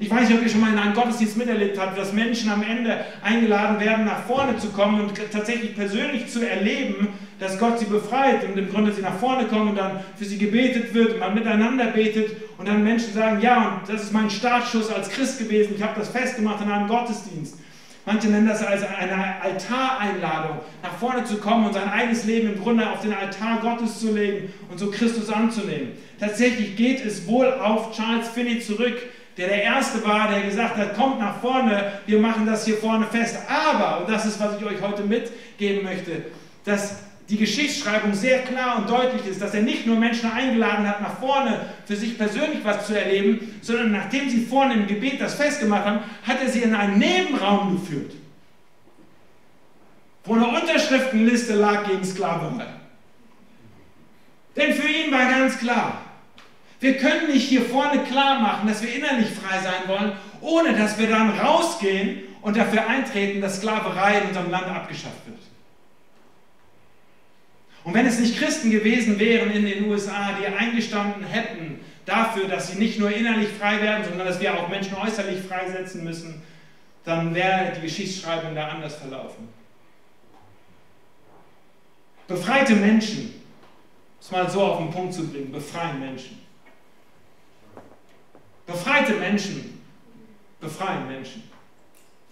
[0.00, 2.64] Ich weiß nicht, ob ihr schon mal in einem Gottesdienst miterlebt habt, dass Menschen am
[2.64, 7.84] Ende eingeladen werden, nach vorne zu kommen und tatsächlich persönlich zu erleben, dass Gott sie
[7.84, 11.20] befreit und im Grunde sie nach vorne kommen und dann für sie gebetet wird und
[11.20, 15.38] man miteinander betet und dann Menschen sagen, ja, und das ist mein Startschuss als Christ
[15.38, 17.58] gewesen, ich habe das festgemacht in einem Gottesdienst.
[18.06, 22.60] Manche nennen das als eine Altareinladung, nach vorne zu kommen und sein eigenes Leben im
[22.60, 25.92] Grunde auf den Altar Gottes zu legen und so Christus anzunehmen.
[26.20, 28.98] Tatsächlich geht es wohl auf Charles Finney zurück,
[29.36, 33.06] der der Erste war, der gesagt hat, kommt nach vorne, wir machen das hier vorne
[33.06, 33.36] fest.
[33.48, 36.22] Aber, und das ist, was ich euch heute mitgeben möchte,
[36.64, 41.00] dass die Geschichtsschreibung sehr klar und deutlich ist, dass er nicht nur Menschen eingeladen hat,
[41.00, 45.34] nach vorne für sich persönlich was zu erleben, sondern nachdem sie vorne im Gebet das
[45.34, 48.12] festgemacht haben, hat er sie in einen Nebenraum geführt,
[50.24, 52.66] wo eine Unterschriftenliste lag gegen Sklaverei.
[54.56, 56.03] Denn für ihn war ganz klar,
[56.84, 60.12] wir können nicht hier vorne klar machen, dass wir innerlich frei sein wollen,
[60.42, 65.38] ohne dass wir dann rausgehen und dafür eintreten, dass Sklaverei in unserem Land abgeschafft wird.
[67.84, 72.70] Und wenn es nicht Christen gewesen wären in den USA, die eingestanden hätten dafür, dass
[72.70, 76.42] sie nicht nur innerlich frei werden, sondern dass wir auch Menschen äußerlich freisetzen müssen,
[77.06, 79.48] dann wäre die Geschichtsschreibung da anders verlaufen.
[82.28, 83.42] Befreite Menschen,
[84.20, 86.43] es mal so auf den Punkt zu bringen, befreien Menschen.
[88.66, 89.74] Befreite Menschen
[90.64, 91.42] befreien Menschen.